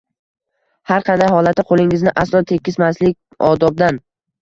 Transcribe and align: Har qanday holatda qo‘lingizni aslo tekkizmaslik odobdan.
Har 0.91 1.05
qanday 1.09 1.29
holatda 1.35 1.67
qo‘lingizni 1.73 2.17
aslo 2.25 2.45
tekkizmaslik 2.55 3.47
odobdan. 3.55 4.05